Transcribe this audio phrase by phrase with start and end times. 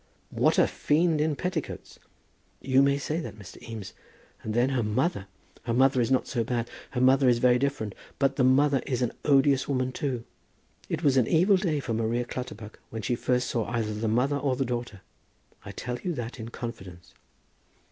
[0.31, 1.99] "What a fiend in petticoats!"
[2.59, 3.61] "You may say that, Mr.
[3.61, 3.93] Eames.
[4.41, 5.27] And then her mother!
[5.65, 6.67] Her mother is not so bad.
[6.89, 7.93] Her mother is very different.
[8.17, 10.23] But the mother is an odious woman, too.
[10.89, 14.37] It was an evil day for Maria Clutterbuck when she first saw either the mother
[14.39, 15.01] or the daughter.
[15.63, 17.13] I tell you that in confidence."